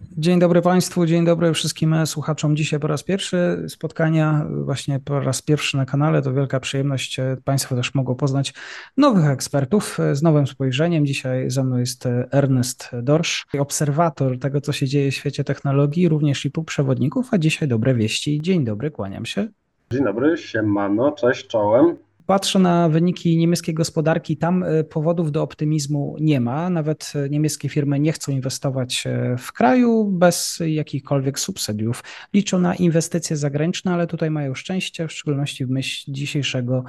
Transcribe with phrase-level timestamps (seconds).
[0.00, 2.56] Dzień dobry Państwu, dzień dobry wszystkim słuchaczom.
[2.56, 6.22] Dzisiaj po raz pierwszy spotkania, właśnie po raz pierwszy na kanale.
[6.22, 7.20] To wielka przyjemność.
[7.44, 8.54] Państwo też mogą poznać
[8.96, 11.06] nowych ekspertów z nowym spojrzeniem.
[11.06, 16.44] Dzisiaj ze mną jest Ernest Dorsz, obserwator tego, co się dzieje w świecie technologii, również
[16.44, 17.28] i półprzewodników.
[17.30, 18.40] A dzisiaj dobre wieści.
[18.42, 19.48] Dzień dobry, kłaniam się.
[19.92, 26.16] Dzień dobry, siemano, cześć, czołem patrzę na wyniki niemieckiej gospodarki, tam e, powodów do optymizmu
[26.20, 26.70] nie ma.
[26.70, 32.04] Nawet e, niemieckie firmy nie chcą inwestować e, w kraju bez jakichkolwiek subsydiów.
[32.34, 36.84] Liczą na inwestycje zagraniczne, ale tutaj mają szczęście, w szczególności w myśl dzisiejszego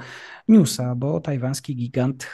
[0.48, 2.26] newsa, bo tajwański gigant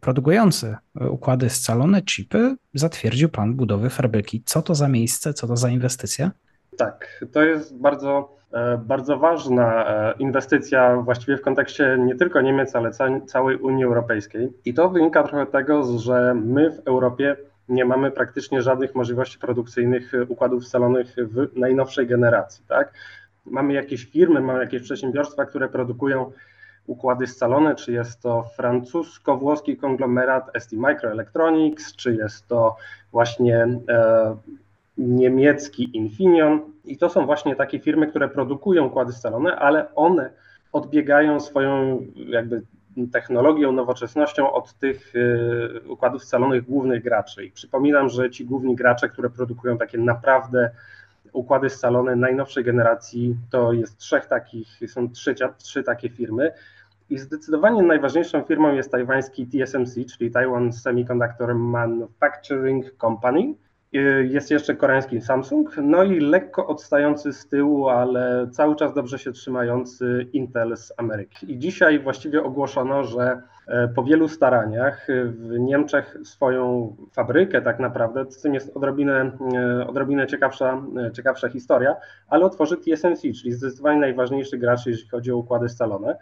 [0.00, 0.76] produkujący
[1.10, 4.42] układy scalone, chipy, zatwierdził plan budowy fabryki.
[4.44, 6.30] Co to za miejsce, co to za inwestycja?
[6.76, 8.36] Tak, to jest bardzo
[8.78, 12.90] bardzo ważna e, inwestycja właściwie w kontekście nie tylko Niemiec, ale
[13.26, 14.52] całej Unii Europejskiej.
[14.64, 17.36] I to wynika trochę tego, że my w Europie
[17.68, 22.64] nie mamy praktycznie żadnych możliwości produkcyjnych układów scalonych w najnowszej generacji.
[22.68, 22.92] Tak?
[23.46, 26.32] Mamy jakieś firmy, mamy jakieś przedsiębiorstwa, które produkują
[26.86, 32.76] układy scalone, czy jest to francusko-włoski konglomerat ST Microelectronics, czy jest to
[33.12, 34.36] właśnie e,
[34.98, 40.30] niemiecki Infineon i to są właśnie takie firmy, które produkują układy scalone, ale one
[40.72, 42.62] odbiegają swoją jakby
[43.12, 47.44] technologią, nowoczesnością od tych y, układów scalonych głównych graczy.
[47.44, 50.70] I przypominam, że ci główni gracze, które produkują takie naprawdę
[51.32, 56.52] układy scalone najnowszej generacji, to jest trzech takich, są trzy, trzy takie firmy.
[57.10, 63.54] I zdecydowanie najważniejszą firmą jest tajwański TSMC, czyli Taiwan Semiconductor Manufacturing Company.
[63.96, 69.18] Y, jest jeszcze koreański Samsung, no i lekko odstający z tyłu, ale cały czas dobrze
[69.18, 71.52] się trzymający Intel z Ameryki.
[71.52, 78.30] I dzisiaj właściwie ogłoszono, że e, po wielu staraniach w Niemczech swoją fabrykę tak naprawdę,
[78.30, 81.96] z tym jest odrobinę, e, odrobinę ciekawsza, e, ciekawsza historia,
[82.28, 86.16] ale otworzy TSMC, czyli zdecydowanie najważniejszy gracz, jeśli chodzi o układy scalone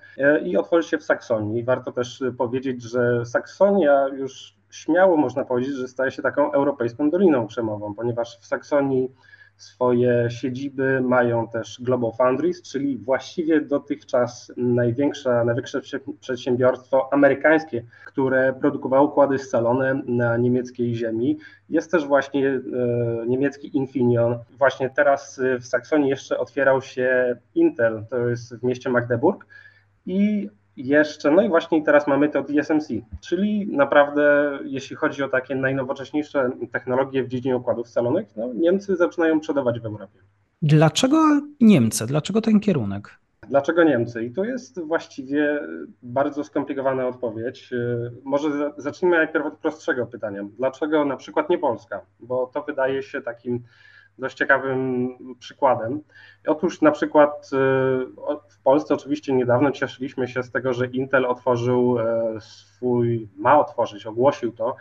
[0.44, 1.64] i otworzy się w Saksonii.
[1.64, 7.46] Warto też powiedzieć, że Saksonia już śmiało można powiedzieć, że staje się taką europejską doliną
[7.46, 9.10] przemową, ponieważ w Saksonii
[9.56, 15.80] swoje siedziby mają też Global Foundries, czyli właściwie dotychczas największe, największe
[16.20, 21.38] przedsiębiorstwo amerykańskie, które produkowało układy scalone na niemieckiej ziemi.
[21.70, 22.60] Jest też właśnie e,
[23.26, 24.38] niemiecki Infineon.
[24.58, 29.46] Właśnie teraz w Saksonii jeszcze otwierał się Intel, to jest w mieście Magdeburg
[30.06, 32.88] i jeszcze, no i właśnie teraz mamy to DSMC,
[33.20, 39.40] czyli naprawdę jeśli chodzi o takie najnowocześniejsze technologie w dziedzinie układów scalonych, no Niemcy zaczynają
[39.40, 40.18] przodować w Europie.
[40.62, 42.06] Dlaczego Niemcy?
[42.06, 43.18] Dlaczego ten kierunek?
[43.48, 44.24] Dlaczego Niemcy?
[44.24, 45.60] I to jest właściwie
[46.02, 47.70] bardzo skomplikowana odpowiedź.
[48.24, 50.44] Może zacznijmy najpierw od prostszego pytania.
[50.58, 52.00] Dlaczego na przykład nie Polska?
[52.20, 53.62] Bo to wydaje się takim
[54.18, 55.08] dość ciekawym
[55.38, 56.00] przykładem.
[56.46, 57.56] Otóż na przykład y,
[58.48, 64.06] w Polsce oczywiście niedawno cieszyliśmy się z tego, że Intel otworzył e, swój, ma otworzyć,
[64.06, 64.76] ogłosił to,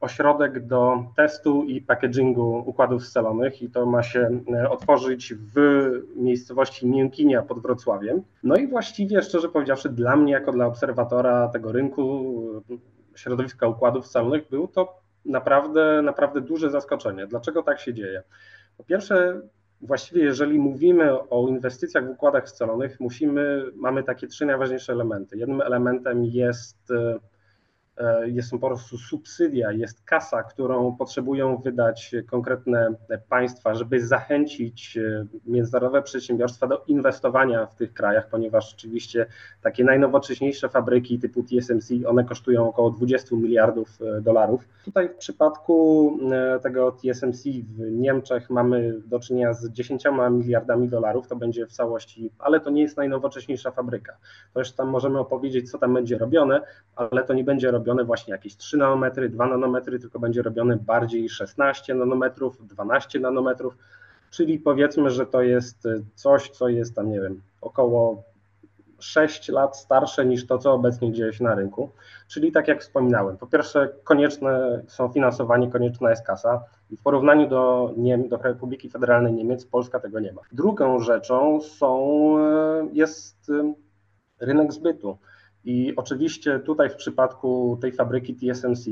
[0.00, 6.86] ośrodek do testu i packagingu układów scalonych i to ma się e, otworzyć w miejscowości
[6.86, 8.22] Miękinia pod Wrocławiem.
[8.42, 12.34] No i właściwie, szczerze powiedziawszy, dla mnie, jako dla obserwatora tego rynku,
[12.70, 17.26] e, środowiska układów scalonych, był to naprawdę, naprawdę duże zaskoczenie.
[17.26, 18.22] Dlaczego tak się dzieje?
[18.76, 19.40] Po pierwsze,
[19.80, 25.38] właściwie jeżeli mówimy o inwestycjach w układach scalonych, musimy, mamy takie trzy najważniejsze elementy.
[25.38, 27.18] Jednym elementem jest e,
[28.26, 32.94] jest po prostu subsydia, jest kasa, którą potrzebują wydać konkretne
[33.28, 39.26] państwa, żeby zachęcić e, międzynarodowe przedsiębiorstwa do inwestowania w tych krajach, ponieważ oczywiście
[39.62, 44.68] takie najnowocześniejsze fabryki typu TSMC, one kosztują około 20 miliardów e, dolarów.
[44.84, 45.66] Tutaj w przypadku
[46.62, 52.30] tego TSMC w Niemczech mamy do czynienia z 10 miliardami dolarów, to będzie w całości,
[52.38, 54.16] ale to nie jest najnowocześniejsza fabryka.
[54.54, 56.60] To już tam możemy opowiedzieć, co tam będzie robione,
[56.96, 60.76] ale to nie będzie robione robione właśnie jakieś 3 nanometry, 2 nanometry, tylko będzie robione
[60.76, 63.76] bardziej 16 nanometrów, 12 nanometrów,
[64.30, 68.22] czyli powiedzmy, że to jest coś, co jest tam, nie wiem, około
[68.98, 71.90] 6 lat starsze niż to, co obecnie dzieje się na rynku.
[72.28, 77.48] Czyli tak jak wspominałem, po pierwsze konieczne są finansowanie, konieczna jest kasa i w porównaniu
[77.48, 80.42] do, Niem do Republiki Federalnej Niemiec Polska tego nie ma.
[80.52, 81.98] Drugą rzeczą są,
[82.38, 83.74] e, jest e,
[84.40, 85.18] rynek zbytu.
[85.66, 88.86] I oczywiście tutaj w przypadku tej fabryki TSMC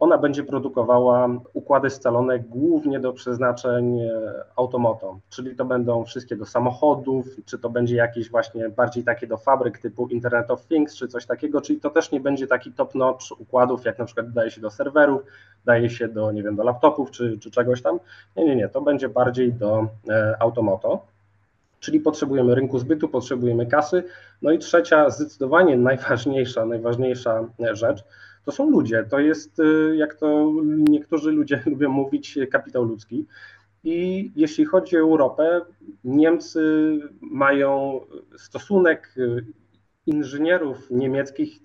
[0.00, 4.10] ona będzie produkowała układy scalone głównie do przeznaczeń e,
[4.56, 9.36] automoto, czyli to będą wszystkie do samochodów, czy to będzie jakieś właśnie bardziej takie do
[9.36, 13.40] fabryk typu Internet of Things, czy coś takiego, czyli to też nie będzie taki top-notch
[13.40, 15.22] układów, jak na przykład daje się do serwerów,
[15.64, 18.00] daje się do, nie wiem, do laptopów, czy, czy czegoś tam.
[18.36, 21.09] Nie, nie, nie, to będzie bardziej do e, automoto.
[21.80, 24.04] Czyli potrzebujemy rynku zbytu, potrzebujemy kasy.
[24.42, 28.04] No i trzecia, zdecydowanie najważniejsza, najważniejsza rzecz,
[28.44, 29.04] to są ludzie.
[29.10, 30.52] To jest, y, jak to
[30.88, 33.26] niektórzy ludzie lubią mówić, kapitał ludzki.
[33.84, 35.60] I jeśli chodzi o Europę,
[36.04, 36.90] Niemcy
[37.20, 38.00] mają
[38.36, 39.44] stosunek y,
[40.06, 41.58] inżynierów niemieckich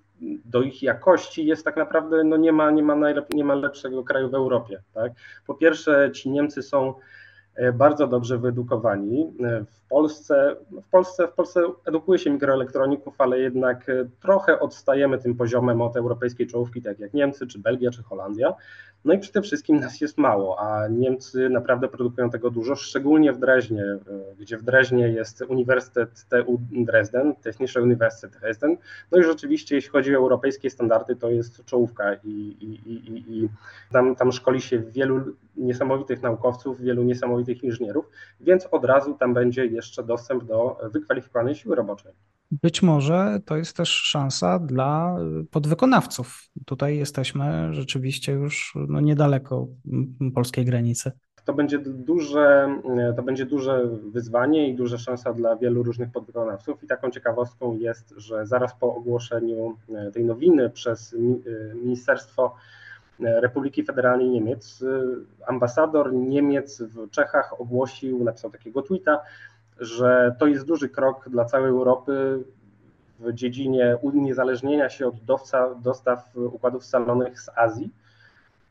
[0.46, 4.04] do ich jakości jest tak naprawdę, no nie ma, nie ma, najlep- nie ma lepszego
[4.04, 4.82] kraju w Europie.
[4.94, 5.12] Tak?
[5.48, 7.25] Po pierwsze, ci Niemcy są E,
[7.74, 9.34] bardzo dobrze wyedukowani.
[9.44, 15.18] E, w Polsce, w Polsce, w Polsce edukuje się mikroelektroników, ale jednak e, trochę odstajemy
[15.18, 18.54] tym poziomem od europejskiej czołówki, tak jak Niemcy, czy Belgia, czy Holandia.
[19.06, 23.40] No i przede wszystkim nas jest mało, a Niemcy naprawdę produkują tego dużo, szczególnie w
[23.40, 23.84] Dreźnie,
[24.40, 28.78] gdzie w Dreźnie jest Uniwersytet TU Dresden, Technische Universität Dresden.
[29.12, 33.50] No i rzeczywiście, jeśli chodzi o europejskie standardy, to jest czołówka i, i, i, i
[33.92, 38.10] tam, tam szkoli się wielu niesamowitych naukowców, wielu niesamowitych inżynierów,
[38.42, 42.12] więc od razu tam będzie jeszcze dostęp do wykwalifikowanej siły roboczej.
[42.52, 45.18] Być może to jest też szansa dla
[45.52, 46.50] podwykonawców.
[46.66, 49.68] Tutaj jesteśmy rzeczywiście już no, niedaleko
[50.36, 51.12] polskiej granicy.
[51.46, 52.80] To będzie, duże,
[53.16, 56.84] to będzie duże wyzwanie i duża szansa dla wielu różnych podwykonawców.
[56.84, 59.78] I taką ciekawostką jest, że zaraz po ogłoszeniu
[60.14, 61.16] tej nowiny przez
[61.76, 62.56] Ministerstwo
[63.20, 64.84] Republiki Federalnej Niemiec,
[65.48, 69.22] ambasador Niemiec w Czechach ogłosił, napisał takiego tweeta,
[69.80, 72.44] że to jest duży krok dla całej Europy
[73.20, 77.90] w dziedzinie uniezależnienia się od dowca, dostaw układów scalonych z Azji.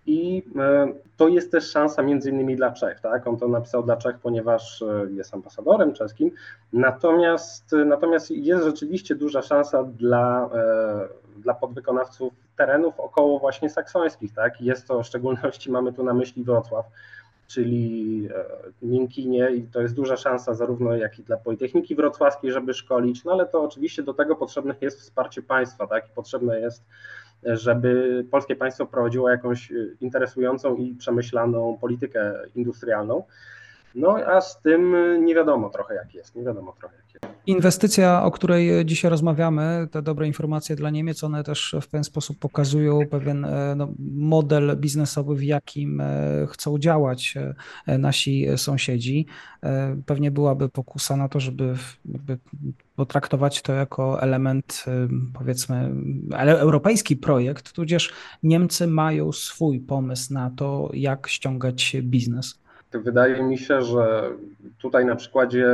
[0.06, 3.26] I e, to jest też szansa między innymi dla Czech, tak?
[3.26, 6.30] On to napisał dla Czech, ponieważ e, jest ambasadorem czeskim.
[6.72, 14.60] Natomiast, natomiast jest rzeczywiście duża szansa dla, e, dla podwykonawców terenów około właśnie saksońskich, tak?
[14.60, 16.86] Jest to w szczególności mamy tu na myśli Wrocław
[17.46, 18.44] czyli e,
[18.82, 23.32] Miękinie i to jest duża szansa zarówno jak i dla Politechniki Wrocławskiej, żeby szkolić, no
[23.32, 26.85] ale to oczywiście do tego potrzebne jest wsparcie państwa, tak, i potrzebne jest,
[27.43, 33.25] żeby polskie państwo prowadziło jakąś e, interesującą i przemyślaną politykę industrialną,
[33.94, 34.94] no a z tym
[35.25, 37.25] nie wiadomo trochę jak jest, nie wiadomo trochę jak jest.
[37.46, 42.38] Inwestycja, o której dzisiaj rozmawiamy, te dobre informacje dla Niemiec, one też w pewien sposób
[42.38, 46.06] pokazują pewien e, no, model biznesowy, w jakim e,
[46.50, 47.35] chcą działać
[47.87, 49.26] e, nasi sąsiedzi.
[50.06, 51.75] Pewnie byłaby pokusa na to, żeby
[52.96, 54.85] potraktować to jako element,
[55.35, 55.91] powiedzmy,
[56.38, 58.12] europejski projekt, tudzież
[58.43, 62.63] Niemcy mają swój pomysł na to, jak ściągać biznes.
[62.99, 64.31] Wydaje mi się, że
[64.79, 65.67] tutaj na przykładzie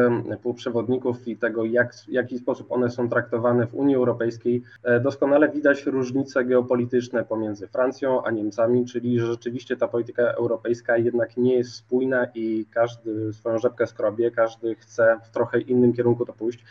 [0.43, 5.49] półprzewodników i tego, jak, w jaki sposób one są traktowane w Unii Europejskiej, e, doskonale
[5.49, 11.55] widać różnice geopolityczne pomiędzy Francją a Niemcami, czyli że rzeczywiście ta polityka europejska jednak nie
[11.55, 16.65] jest spójna i każdy swoją rzepkę skrobie, każdy chce w trochę innym kierunku to pójść,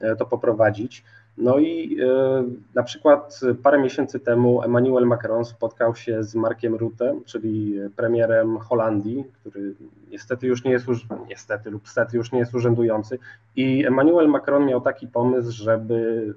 [0.00, 1.04] e, to poprowadzić.
[1.38, 2.44] No i e,
[2.74, 9.24] na przykład parę miesięcy temu Emmanuel Macron spotkał się z Markiem Rutte, czyli premierem Holandii,
[9.40, 9.74] który
[10.10, 10.86] niestety już nie jest,
[11.28, 13.18] niestety lub stety już nie jest urzędujący.
[13.56, 16.34] I Emmanuel Macron miał taki pomysł, żeby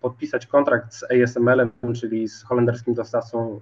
[0.00, 3.60] podpisać kontrakt z ASML-em, czyli z holenderskim dostawcą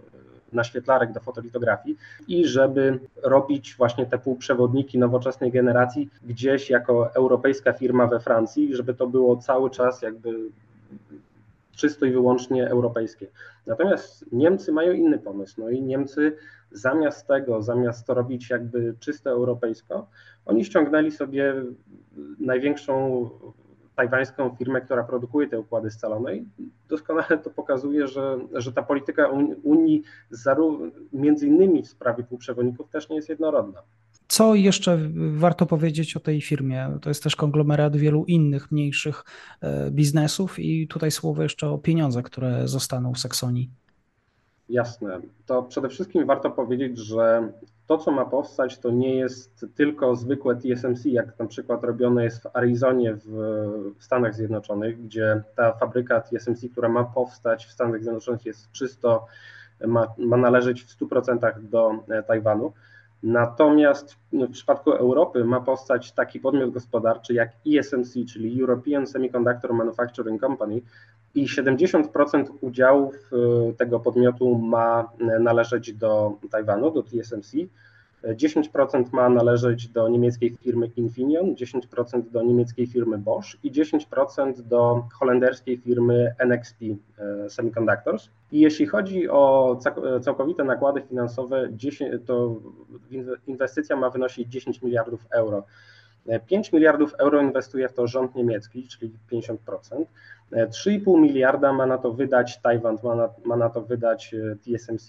[0.52, 1.96] naświetlarek do fotolitografii
[2.28, 8.94] i żeby robić właśnie te półprzewodniki nowoczesnej generacji gdzieś jako europejska firma we Francji, żeby
[8.94, 10.34] to było cały czas jakby
[11.78, 13.26] czysto i wyłącznie europejskie.
[13.66, 15.60] Natomiast Niemcy mają inny pomysł.
[15.60, 16.36] No i Niemcy
[16.70, 20.08] zamiast tego, zamiast to robić jakby czysto europejsko,
[20.46, 21.54] oni ściągnęli sobie
[22.38, 23.28] największą
[23.94, 26.46] tajwańską firmę, która produkuje te układy scalone i
[26.88, 29.28] doskonale to pokazuje, że, że ta polityka
[29.62, 30.02] Unii
[31.12, 33.82] między innymi w sprawie półprzewodników też nie jest jednorodna.
[34.28, 34.98] Co jeszcze
[35.32, 36.98] warto powiedzieć o tej firmie?
[37.02, 39.24] To jest też konglomerat wielu innych mniejszych
[39.60, 43.70] e, biznesów i tutaj słowo jeszcze o pieniądzach, które zostaną w Saksonii.
[44.68, 45.20] Jasne.
[45.46, 47.52] To przede wszystkim warto powiedzieć, że
[47.86, 52.42] to, co ma powstać, to nie jest tylko zwykłe TSMC, jak na przykład robione jest
[52.42, 58.46] w Arizonie w Stanach Zjednoczonych, gdzie ta fabryka TSMC, która ma powstać w Stanach Zjednoczonych
[58.46, 59.26] jest czysto,
[59.86, 61.92] ma, ma należeć w 100% do
[62.26, 62.72] Tajwanu.
[63.22, 70.40] Natomiast w przypadku Europy ma powstać taki podmiot gospodarczy jak ESMC, czyli European Semiconductor Manufacturing
[70.40, 70.80] Company,
[71.34, 73.30] i 70% udziałów
[73.70, 77.56] y, tego podmiotu ma należeć do Tajwanu, do TSMC.
[78.34, 85.04] 10% ma należeć do niemieckiej firmy Infineon, 10% do niemieckiej firmy Bosch i 10% do
[85.18, 86.96] holenderskiej firmy NXP y,
[87.50, 88.30] Semiconductors.
[88.52, 89.76] I jeśli chodzi o
[90.20, 91.68] całkowite nakłady finansowe,
[92.26, 92.60] to
[93.46, 95.64] inwestycja ma wynosić 10 miliardów euro.
[96.46, 99.56] 5 miliardów euro inwestuje w to rząd niemiecki, czyli 50%.
[100.52, 105.08] 3,5 miliarda ma na to wydać Tajwan, ma na, ma na to wydać e, TSMC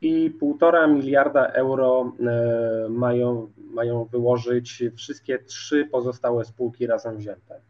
[0.00, 7.60] i 1,5 miliarda euro e, mają, mają wyłożyć wszystkie trzy pozostałe spółki razem wzięte.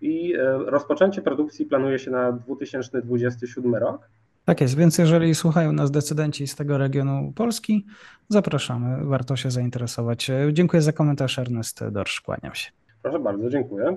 [0.00, 4.08] I e, rozpoczęcie produkcji planuje się na 2027 rok.
[4.44, 7.86] Tak jest, więc jeżeli słuchają nas decydenci z tego regionu Polski,
[8.28, 10.30] zapraszamy, warto się zainteresować.
[10.52, 12.70] Dziękuję za komentarz, Ernest Dorsz, kłaniam się.
[13.02, 13.96] Proszę bardzo, dziękuję.